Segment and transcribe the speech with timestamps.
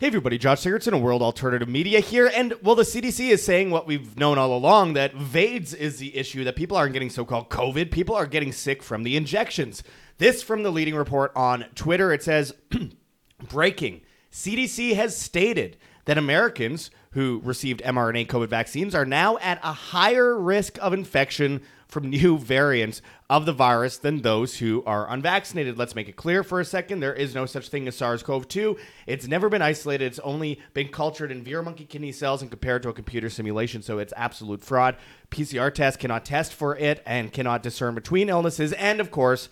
[0.00, 3.70] Hey everybody, Josh Sigurdson, a World Alternative Media here, and well, the CDC is saying
[3.70, 7.50] what we've known all along that VAIDS is the issue that people aren't getting so-called
[7.50, 7.90] COVID.
[7.90, 9.82] People are getting sick from the injections.
[10.16, 12.14] This from the leading report on Twitter.
[12.14, 12.54] It says,
[13.50, 14.00] breaking:
[14.32, 15.76] CDC has stated
[16.06, 21.60] that Americans who received mRNA COVID vaccines are now at a higher risk of infection
[21.90, 25.76] from new variants of the virus than those who are unvaccinated.
[25.76, 28.48] Let's make it clear for a second there is no such thing as SARS CoV
[28.48, 28.76] 2.
[29.06, 32.82] It's never been isolated, it's only been cultured in Vero monkey kidney cells and compared
[32.84, 34.96] to a computer simulation, so it's absolute fraud.
[35.30, 39.48] PCR tests cannot test for it and cannot discern between illnesses, and of course,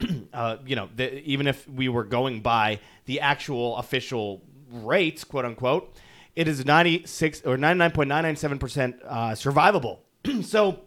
[0.32, 5.44] uh, you know, the, even if we were going by the actual official rates, quote
[5.44, 5.94] unquote,
[6.36, 9.98] it is 96 or 99.997% uh, survivable.
[10.44, 10.80] so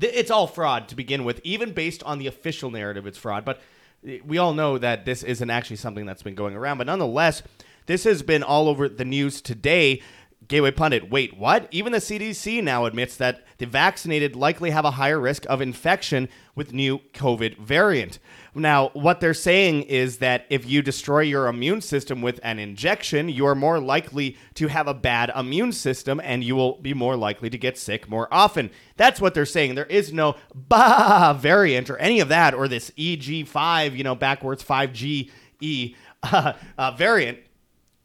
[0.00, 3.44] it's all fraud to begin with, even based on the official narrative, it's fraud.
[3.44, 3.60] But
[4.06, 6.78] eh, we all know that this isn't actually something that's been going around.
[6.78, 7.42] But nonetheless,
[7.86, 10.02] this has been all over the news today.
[10.46, 11.68] Gateway Pundit, wait, what?
[11.72, 16.28] Even the CDC now admits that the vaccinated likely have a higher risk of infection
[16.54, 18.20] with new COVID variant.
[18.54, 23.28] Now, what they're saying is that if you destroy your immune system with an injection,
[23.28, 27.16] you are more likely to have a bad immune system and you will be more
[27.16, 28.70] likely to get sick more often.
[28.96, 29.74] That's what they're saying.
[29.74, 34.64] There is no BA variant or any of that or this EG5, you know, backwards
[34.64, 35.30] 5G
[35.60, 37.38] E uh, uh, variant.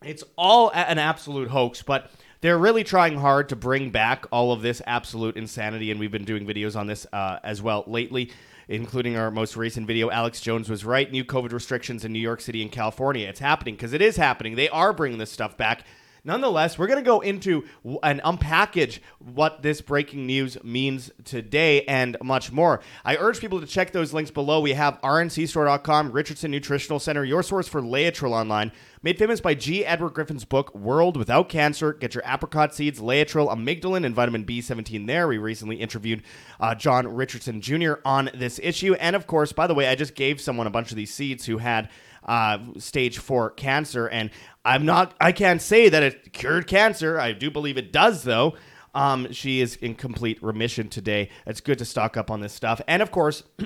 [0.03, 2.11] It's all an absolute hoax, but
[2.43, 6.25] they're really trying hard to bring back all of this absolute insanity, and we've been
[6.25, 8.31] doing videos on this uh, as well lately
[8.69, 10.09] including our most recent video.
[10.09, 11.11] Alex Jones was right.
[11.11, 13.27] New COVID restrictions in New York City and California.
[13.27, 14.55] It's happening because it is happening.
[14.55, 15.83] They are bringing this stuff back.
[16.25, 17.65] Nonetheless, we're going to go into
[18.01, 22.79] and unpackage what this breaking news means today and much more.
[23.03, 24.61] I urge people to check those links below.
[24.61, 28.71] We have rncstore.com, Richardson Nutritional Center, your source for Laetrile online.
[29.03, 29.85] Made famous by G.
[29.85, 31.91] Edward Griffin's book, World Without Cancer.
[31.91, 35.27] Get your apricot seeds, Laetrile, amygdalin, and vitamin B17 there.
[35.27, 36.23] We recently interviewed
[36.61, 37.95] uh, John Richardson Jr.
[38.05, 38.93] on this issue.
[38.93, 41.45] And of course, by the way, I just gave someone a bunch of these seeds
[41.45, 41.89] who had
[42.25, 44.07] uh, stage four cancer.
[44.07, 44.29] And
[44.63, 47.19] I'm not, I can't say that it cured cancer.
[47.19, 48.55] I do believe it does, though.
[48.95, 51.29] Um, she is in complete remission today.
[51.45, 52.79] It's good to stock up on this stuff.
[52.87, 53.43] And of course,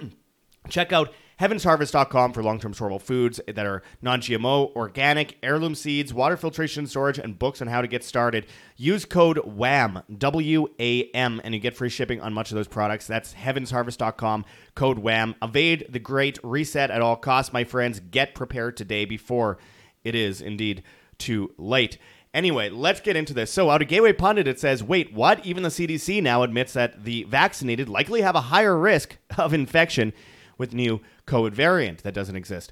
[0.67, 6.13] check out heavensharvest.com for long term storable foods that are non GMO, organic, heirloom seeds,
[6.13, 8.45] water filtration storage, and books on how to get started.
[8.75, 12.67] Use code WAM, W A M, and you get free shipping on much of those
[12.67, 13.07] products.
[13.07, 15.35] That's heavensharvest.com, code WAM.
[15.41, 17.99] Evade the great reset at all costs, my friends.
[17.99, 19.57] Get prepared today before
[20.03, 20.83] it is indeed
[21.17, 21.97] too late.
[22.33, 23.51] Anyway, let's get into this.
[23.51, 25.43] So, out of Gateway Pundit, it says, wait, what?
[25.45, 30.13] Even the CDC now admits that the vaccinated likely have a higher risk of infection
[30.57, 32.71] with new COVID variant that doesn't exist.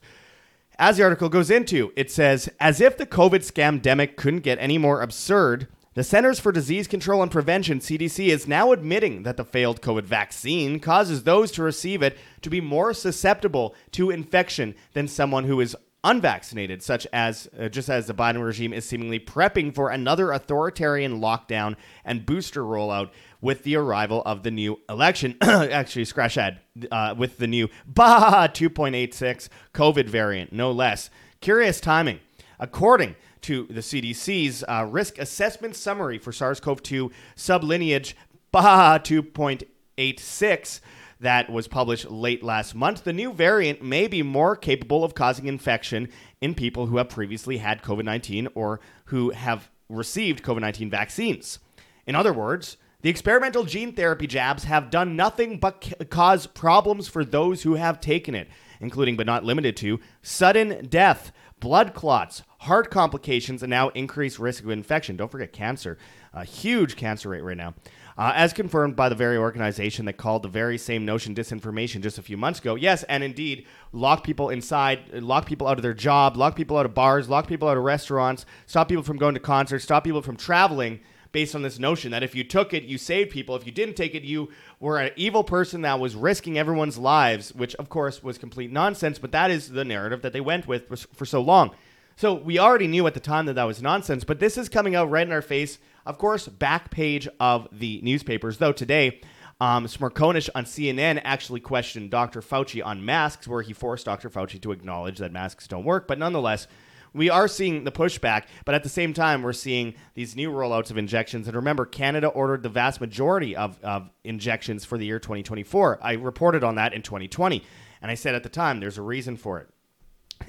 [0.78, 4.78] As the article goes into, it says, as if the COVID scamdemic couldn't get any
[4.78, 9.46] more absurd, the Centers for Disease Control and Prevention, CDC, is now admitting that the
[9.46, 15.08] failed COVID vaccine causes those to receive it to be more susceptible to infection than
[15.08, 19.74] someone who is unvaccinated, such as uh, just as the Biden regime is seemingly prepping
[19.74, 23.10] for another authoritarian lockdown and booster rollout
[23.42, 25.36] with the arrival of the new election.
[25.42, 31.10] Actually, scratch that uh, with the new bah 2.86 COVID variant, no less.
[31.42, 32.20] Curious timing.
[32.60, 38.14] According to the CDC's uh, risk assessment summary for SARS CoV 2 sublineage
[38.52, 40.80] bah 2.86
[41.25, 45.47] that was published late last month, the new variant may be more capable of causing
[45.47, 46.08] infection
[46.40, 51.58] in people who have previously had COVID 19 or who have received COVID 19 vaccines.
[52.06, 57.08] In other words, the experimental gene therapy jabs have done nothing but ca- cause problems
[57.08, 58.47] for those who have taken it,
[58.80, 64.64] including but not limited to sudden death, blood clots, heart complications, and now increased risk
[64.64, 65.18] of infection.
[65.18, 65.97] Don't forget cancer,
[66.34, 67.74] a huge cancer rate right now
[68.18, 72.18] uh, as confirmed by the very organization that called the very same notion disinformation just
[72.18, 72.76] a few months ago.
[72.76, 76.86] Yes, and indeed, lock people inside, lock people out of their job, lock people out
[76.86, 80.22] of bars, lock people out of restaurants, stop people from going to concerts, stop people
[80.22, 81.02] from traveling
[81.34, 83.58] based on this notion that if you took it, you saved people.
[83.58, 84.47] If you didn't take it, you
[84.79, 89.20] were an evil person that was risking everyone's lives, which of course was complete nonsense,
[89.20, 91.72] but that is the narrative that they went with for, for so long.
[92.17, 94.96] So we already knew at the time that that was nonsense, but this is coming
[94.96, 95.79] out right in our face.
[96.06, 98.58] Of course, back page of the newspapers.
[98.58, 99.22] Though today,
[99.59, 102.41] um, Smerconish on CNN actually questioned Dr.
[102.41, 104.29] Fauci on masks, where he forced Dr.
[104.29, 106.08] Fauci to acknowledge that masks don't work.
[106.08, 106.67] But nonetheless,
[107.14, 110.91] we are seeing the pushback, but at the same time, we're seeing these new rollouts
[110.91, 111.47] of injections.
[111.47, 116.00] And remember, Canada ordered the vast majority of, of injections for the year 2024.
[116.02, 117.62] I reported on that in 2020.
[118.02, 119.70] And I said at the time, there's a reason for it.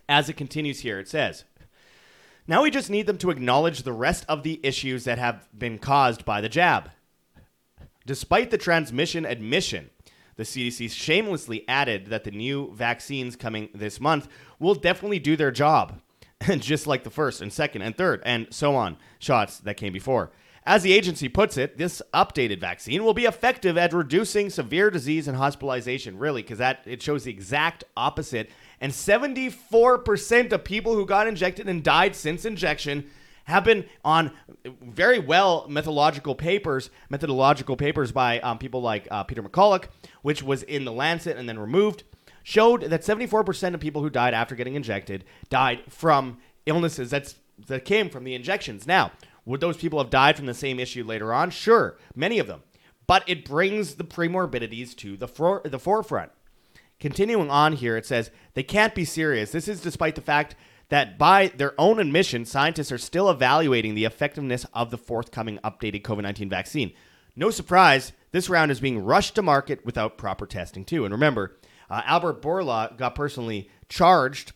[0.09, 1.45] As it continues here, it says
[2.49, 5.79] Now we just need them to acknowledge the rest of the issues that have been
[5.79, 6.91] caused by the jab.
[8.07, 9.91] Despite the transmission admission,
[10.37, 14.29] the CDC shamelessly added that the new vaccines coming this month
[14.61, 16.01] will definitely do their job,
[16.59, 20.31] just like the first and second and third and so on shots that came before.
[20.65, 25.29] As the agency puts it, this updated vaccine will be effective at reducing severe disease
[25.29, 26.19] and hospitalization.
[26.19, 28.51] Really, because that it shows the exact opposite.
[28.81, 33.11] And 74% of people who got injected and died since injection
[33.45, 34.33] have been on
[34.83, 39.85] very well methodological papers, methodological papers by um, people like uh, Peter McCullough,
[40.23, 42.03] which was in the Lancet and then removed,
[42.43, 47.37] showed that 74% of people who died after getting injected died from illnesses that's
[47.69, 48.87] that came from the injections.
[48.87, 49.13] Now,
[49.45, 51.51] would those people have died from the same issue later on?
[51.51, 52.63] Sure, many of them.
[53.07, 56.33] But it brings the premorbidities to the, for- the forefront.
[56.99, 59.53] Continuing on here, it says they can't be serious.
[59.53, 60.57] This is despite the fact
[60.89, 66.03] that by their own admission, scientists are still evaluating the effectiveness of the forthcoming updated
[66.03, 66.93] COVID 19 vaccine.
[67.35, 71.05] No surprise, this round is being rushed to market without proper testing, too.
[71.05, 71.59] And remember,
[71.91, 74.53] uh, Albert Bourla got personally charged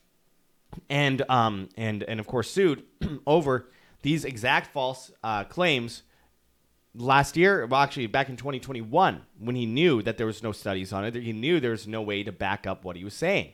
[0.88, 2.84] and, um, and, and of course, sued
[3.26, 3.68] over
[4.02, 6.04] these exact false uh, claims
[6.94, 10.92] last year, well, actually back in 2021, when he knew that there was no studies
[10.92, 13.52] on it, he knew there was no way to back up what he was saying.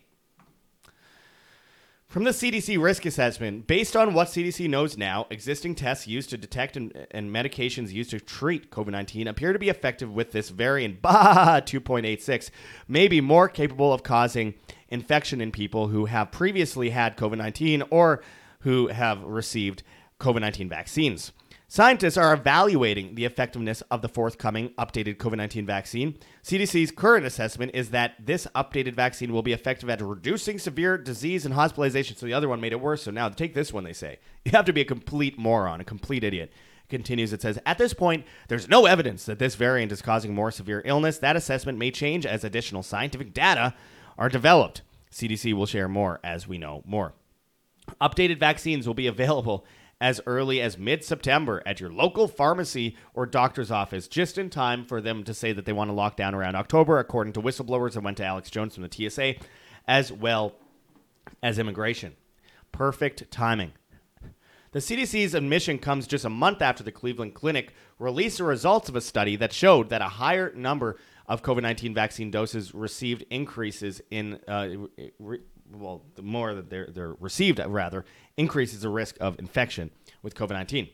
[2.08, 6.38] From the CDC risk assessment, based on what CDC knows now, existing tests used to
[6.38, 10.50] detect and, and medications used to treat COVID 19 appear to be effective with this
[10.50, 12.50] variant, bah, 2.86,
[12.86, 14.54] may be more capable of causing
[14.88, 18.22] infection in people who have previously had COVID 19 or
[18.60, 19.82] who have received
[20.20, 21.32] COVID 19 vaccines.
[21.68, 26.16] Scientists are evaluating the effectiveness of the forthcoming updated COVID 19 vaccine.
[26.44, 31.44] CDC's current assessment is that this updated vaccine will be effective at reducing severe disease
[31.44, 32.16] and hospitalization.
[32.16, 33.02] So the other one made it worse.
[33.02, 34.20] So now take this one, they say.
[34.44, 36.52] You have to be a complete moron, a complete idiot.
[36.88, 40.52] Continues, it says, at this point, there's no evidence that this variant is causing more
[40.52, 41.18] severe illness.
[41.18, 43.74] That assessment may change as additional scientific data
[44.16, 44.82] are developed.
[45.10, 47.14] CDC will share more as we know more.
[48.00, 49.66] Updated vaccines will be available
[50.00, 54.84] as early as mid September at your local pharmacy or doctor's office, just in time
[54.84, 57.92] for them to say that they want to lock down around October, according to whistleblowers
[57.92, 59.34] that went to Alex Jones from the TSA,
[59.88, 60.54] as well
[61.42, 62.14] as immigration.
[62.72, 63.72] Perfect timing.
[64.72, 68.96] The CDC's admission comes just a month after the Cleveland Clinic released the results of
[68.96, 74.02] a study that showed that a higher number of COVID 19 vaccine doses received increases
[74.10, 74.68] in uh,
[75.18, 75.40] re-
[75.72, 78.04] well, the more that they're, they're received, rather,
[78.36, 79.90] increases the risk of infection
[80.22, 80.88] with COVID 19.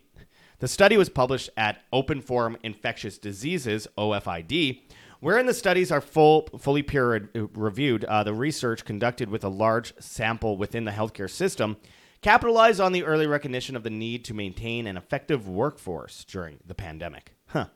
[0.58, 4.82] The study was published at Open Forum Infectious Diseases, OFID,
[5.20, 8.04] wherein the studies are full, fully peer reviewed.
[8.04, 11.76] Uh, the research conducted with a large sample within the healthcare system
[12.22, 16.74] capitalized on the early recognition of the need to maintain an effective workforce during the
[16.74, 17.34] pandemic.
[17.48, 17.66] Huh.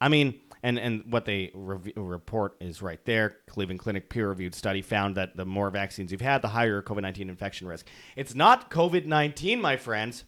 [0.00, 3.36] I mean, and and what they re- report is right there.
[3.48, 7.02] Cleveland Clinic peer reviewed study found that the more vaccines you've had, the higher COVID
[7.02, 7.86] nineteen infection risk.
[8.16, 10.24] It's not COVID nineteen, my friends.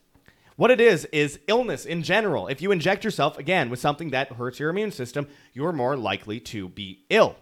[0.56, 2.46] What it is is illness in general.
[2.46, 6.38] If you inject yourself again with something that hurts your immune system, you're more likely
[6.40, 7.36] to be ill.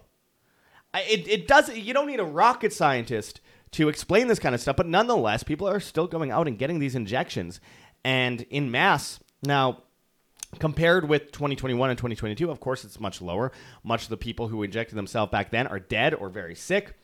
[0.93, 1.69] It, it does.
[1.75, 3.41] You don't need a rocket scientist
[3.71, 6.79] to explain this kind of stuff, but nonetheless, people are still going out and getting
[6.79, 7.59] these injections,
[8.03, 9.19] and in mass.
[9.43, 9.83] Now,
[10.57, 13.51] Compared with 2021 and 2022, of course, it's much lower.
[13.83, 16.95] Much of the people who injected themselves back then are dead or very sick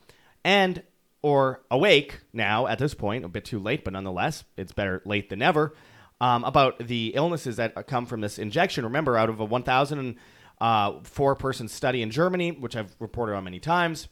[0.44, 0.82] and
[1.22, 5.28] or awake now at this point, a bit too late, but nonetheless, it's better late
[5.28, 5.74] than never.
[6.20, 8.84] Um, about the illnesses that come from this injection.
[8.84, 10.16] Remember, out of a 1,004
[10.60, 14.08] uh, person study in Germany, which I've reported on many times,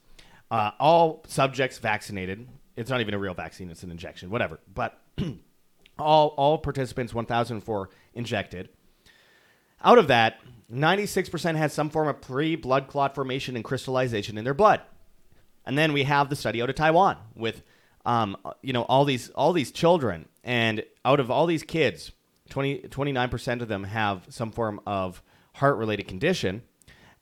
[0.50, 2.46] uh, all subjects vaccinated.
[2.76, 4.58] It's not even a real vaccine; it's an injection, whatever.
[4.72, 5.00] But
[5.98, 8.68] all all participants, 1,004 injected.
[9.84, 10.40] Out of that,
[10.72, 14.80] 96% had some form of pre blood clot formation and crystallization in their blood.
[15.66, 17.62] And then we have the study out of Taiwan with,
[18.04, 22.12] um, you know, all these all these children, and out of all these kids,
[22.50, 25.22] 20, 29% of them have some form of
[25.54, 26.62] heart-related condition.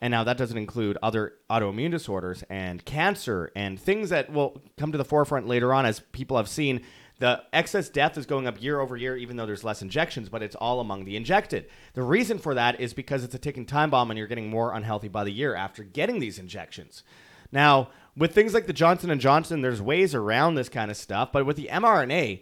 [0.01, 4.91] And now that doesn't include other autoimmune disorders and cancer and things that will come
[4.91, 6.81] to the forefront later on as people have seen
[7.23, 10.43] the excess death is going up year over year, even though there's less injections, but
[10.43, 11.67] it's all among the injected.
[11.95, 14.75] The reason for that is because it's a ticking time bomb and you're getting more
[14.75, 17.05] unhealthy by the year after getting these injections.
[17.53, 21.31] Now, with things like the Johnson and Johnson, there's ways around this kind of stuff,
[21.31, 22.41] but with the mRNA,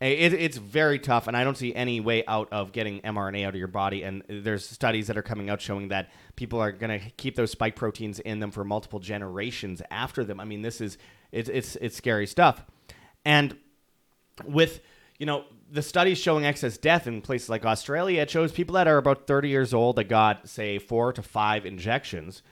[0.00, 3.44] eh, it, it's very tough, and I don't see any way out of getting mRNA
[3.44, 4.02] out of your body.
[4.02, 7.50] And there's studies that are coming out showing that people are going to keep those
[7.50, 10.40] spike proteins in them for multiple generations after them.
[10.40, 10.96] I mean, this is
[11.32, 12.64] it's it's it's scary stuff.
[13.26, 13.58] And
[14.44, 14.80] with
[15.18, 18.86] you know the studies showing excess death in places like Australia, it shows people that
[18.86, 22.42] are about 30 years old that got, say, four to five injections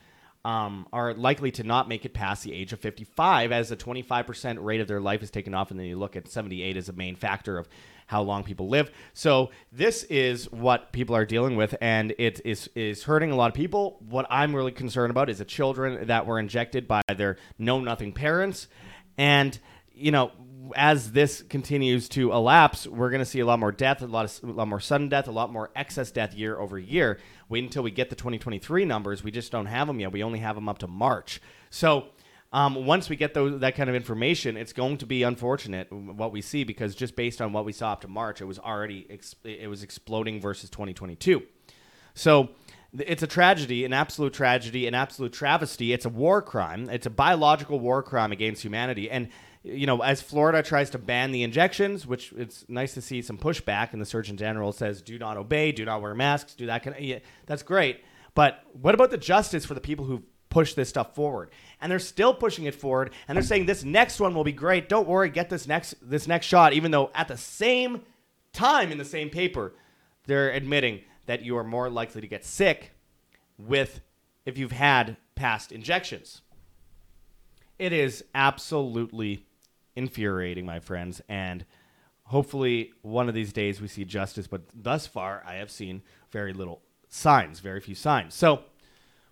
[0.43, 4.63] um, are likely to not make it past the age of 55, as a 25%
[4.63, 5.71] rate of their life is taken off.
[5.71, 7.67] And then you look at 78 as a main factor of
[8.07, 8.91] how long people live.
[9.13, 13.47] So this is what people are dealing with, and it is is hurting a lot
[13.47, 13.97] of people.
[14.07, 18.13] What I'm really concerned about is the children that were injected by their know nothing
[18.13, 18.67] parents,
[19.17, 19.57] and
[19.91, 20.31] you know
[20.75, 24.25] as this continues to elapse, we're going to see a lot more death, a lot
[24.25, 27.19] of a lot more sudden death, a lot more excess death year over year.
[27.49, 29.23] Wait until we get the 2023 numbers.
[29.23, 30.11] We just don't have them yet.
[30.11, 31.41] We only have them up to March.
[31.69, 32.07] So
[32.53, 36.31] um, once we get those, that kind of information, it's going to be unfortunate what
[36.31, 39.05] we see because just based on what we saw up to March, it was already
[39.09, 41.43] ex- it was exploding versus 2022.
[42.13, 42.49] So
[42.97, 45.91] it's a tragedy, an absolute tragedy, an absolute travesty.
[45.91, 46.89] It's a war crime.
[46.89, 49.09] It's a biological war crime against humanity.
[49.09, 49.29] And
[49.65, 53.37] you know, as Florida tries to ban the injections, which it's nice to see some
[53.37, 56.83] pushback, and the Surgeon General says, "Do not obey, do not wear masks, do that
[56.83, 58.03] kind of." Yeah, that's great,
[58.35, 61.49] but what about the justice for the people who push this stuff forward?
[61.81, 64.87] And they're still pushing it forward, and they're saying this next one will be great.
[64.87, 68.03] Don't worry, get this next this next shot, even though at the same
[68.53, 69.73] time in the same paper,
[70.27, 72.91] they're admitting that you are more likely to get sick
[73.57, 74.01] with
[74.45, 76.41] if you've had past injections.
[77.77, 79.44] It is absolutely
[79.95, 81.21] infuriating, my friends.
[81.29, 81.65] And
[82.23, 84.47] hopefully, one of these days we see justice.
[84.47, 88.33] But thus far, I have seen very little signs, very few signs.
[88.33, 88.63] So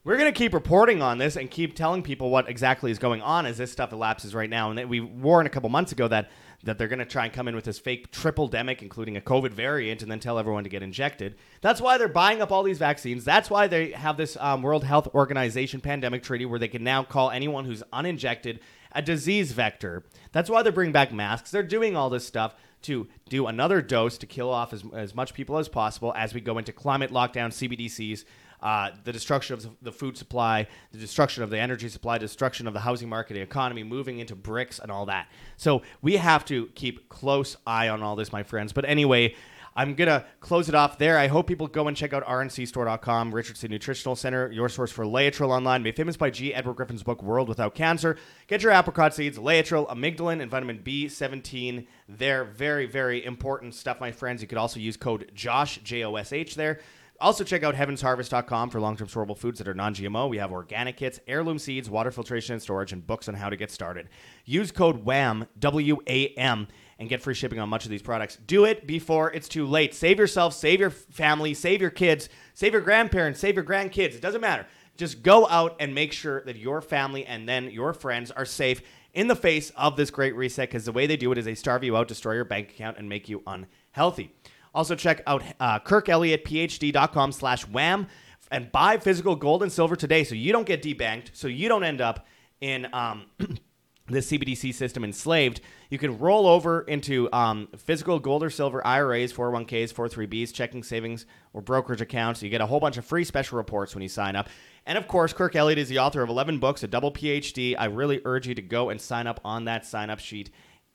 [0.04, 3.22] we're going to keep reporting on this and keep telling people what exactly is going
[3.22, 4.70] on as this stuff elapses right now.
[4.70, 6.30] And we warned a couple months ago that
[6.64, 9.22] that they're going to try and come in with this fake triple demic, including a
[9.22, 11.36] COVID variant, and then tell everyone to get injected.
[11.60, 13.26] That's why they're buying up all these vaccines.
[13.26, 17.04] That's why they have this um, World Health Organization pandemic treaty where they can now
[17.04, 18.62] call anyone who's uninjected
[18.94, 20.04] a disease vector.
[20.32, 21.52] That's why they're bringing back masks.
[21.52, 25.34] They're doing all this stuff to do another dose to kill off as, as much
[25.34, 28.26] people as possible as we go into climate lockdown, CBDCs,
[28.62, 32.74] uh, the destruction of the food supply, the destruction of the energy supply, destruction of
[32.74, 35.28] the housing market, the economy, moving into BRICS and all that.
[35.58, 38.72] So we have to keep close eye on all this, my friends.
[38.72, 39.36] But anyway,
[39.76, 41.18] I'm going to close it off there.
[41.18, 45.50] I hope people go and check out rncstore.com, Richardson Nutritional Center, your source for Laetrile
[45.50, 46.54] online, made famous by G.
[46.54, 48.18] Edward Griffin's book, World Without Cancer.
[48.48, 51.88] Get your apricot seeds, Laetrile, amygdalin, and vitamin B17.
[52.08, 54.42] They're very, very important stuff, my friends.
[54.42, 56.80] You could also use code JOSH, J O S H, there.
[57.20, 60.30] Also, check out heavensharvest.com for long term storable foods that are non GMO.
[60.30, 63.56] We have organic kits, heirloom seeds, water filtration and storage, and books on how to
[63.56, 64.10] get started.
[64.46, 66.68] Use code WAM, W A M,
[67.04, 68.38] and get free shipping on much of these products.
[68.48, 69.94] Do it before it's too late.
[69.94, 74.16] Save yourself, save your family, save your kids, save your grandparents, save your grandkids.
[74.16, 74.66] It doesn't matter.
[74.96, 78.82] Just go out and make sure that your family and then your friends are safe
[79.14, 81.56] in the face of this great reset because the way they do it is they
[81.56, 84.32] starve you out, destroy your bank account, and make you unhealthy.
[84.74, 88.08] Also, check out uh, kirkelliottphd.com slash wam
[88.50, 91.84] and buy physical gold and silver today so you don't get debanked, so you don't
[91.84, 92.26] end up
[92.62, 93.26] in um,
[94.08, 95.62] the CBDC system enslaved.
[95.90, 101.26] You can roll over into um, physical gold or silver IRAs, 401ks, 403bs, checking savings,
[101.54, 102.44] or brokerage accounts.
[102.44, 104.50] You get a whole bunch of free special reports when you sign up.
[104.86, 107.76] And of course, Kirk Elliott is the author of 11 books, a double PhD.
[107.78, 110.50] I really urge you to go and sign up on that sign up sheet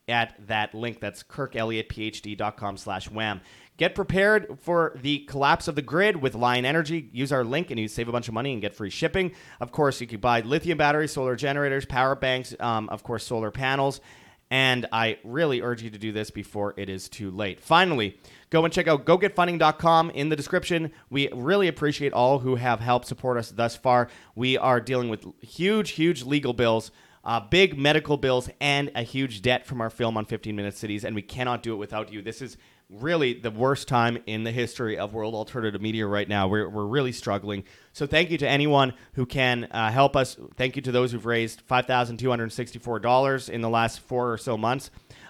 [0.09, 0.99] at that link.
[0.99, 3.41] That's kirkelliottphd.com slash wam.
[3.77, 7.09] Get prepared for the collapse of the grid with Lion Energy.
[7.13, 9.31] Use our link and you save a bunch of money and get free shipping.
[9.61, 13.51] Of course, you can buy lithium batteries, solar generators, power banks, um, of course, solar
[13.51, 14.01] panels.
[14.51, 17.61] And I really urge you to do this before it is too late.
[17.61, 20.91] Finally, go and check out gogetfunding.com in the description.
[21.09, 24.09] We really appreciate all who have helped support us thus far.
[24.35, 26.91] We are dealing with huge, huge legal bills.
[27.29, 31.05] Uh, big medical bills and a huge debt from our film on 15 Minute Cities,
[31.05, 32.23] and we cannot do it without you.
[32.23, 32.57] This is
[32.89, 36.47] really the worst time in the history of world alternative media right now.
[36.47, 37.65] We're, we're really struggling.
[37.93, 40.37] So thank you to anyone who can uh, help us.
[40.55, 44.89] Thank you to those who've raised $5,264 in the last four or so months.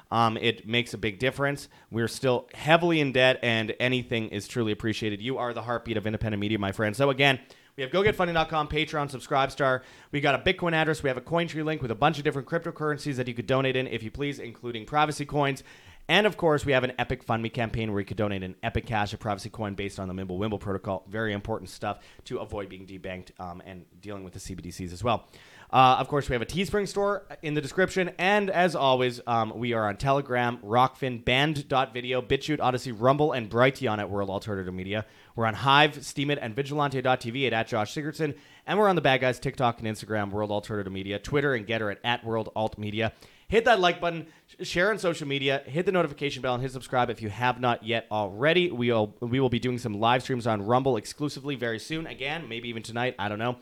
[0.09, 1.67] Um, it makes a big difference.
[1.91, 5.21] We're still heavily in debt, and anything is truly appreciated.
[5.21, 6.95] You are the heartbeat of independent media, my friend.
[6.95, 7.41] So again,
[7.79, 9.83] we have gogetfunding.com, Patreon, Subscribestar.
[10.11, 11.01] We got a Bitcoin address.
[11.01, 13.77] We have a Cointree link with a bunch of different cryptocurrencies that you could donate
[13.77, 15.63] in if you please, including privacy coins.
[16.09, 18.55] And of course, we have an Epic Fund Me campaign where you could donate an
[18.63, 21.05] Epic Cash, a privacy coin based on the Mimblewimble protocol.
[21.07, 25.29] Very important stuff to avoid being debanked um, and dealing with the CBDCs as well.
[25.71, 28.11] Uh, of course, we have a Teespring store in the description.
[28.17, 33.99] And as always, um, we are on Telegram, Rokfin, Band.video, BitChute, Odysee, Rumble, and Brighteon
[33.99, 35.05] at World Alternative Media.
[35.39, 38.35] We're on Hive, Steemit, and Vigilante.tv at, at Josh Sigurdson.
[38.67, 41.93] And we're on the Bad Guys TikTok and Instagram, World Alternative Media, Twitter and Gettr
[41.93, 43.13] at, at World Alt Media.
[43.47, 44.27] Hit that like button,
[44.63, 47.85] share on social media, hit the notification bell, and hit subscribe if you have not
[47.85, 48.69] yet already.
[48.69, 52.05] We'll we will be doing some live streams on Rumble exclusively very soon.
[52.05, 53.15] Again, maybe even tonight.
[53.17, 53.59] I don't know.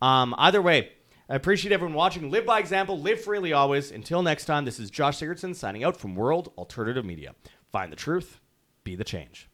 [0.00, 0.92] Um, either way,
[1.28, 2.30] I appreciate everyone watching.
[2.30, 3.90] Live by example, live freely always.
[3.90, 7.34] Until next time, this is Josh Sigurdson signing out from World Alternative Media.
[7.70, 8.40] Find the truth,
[8.82, 9.47] be the change.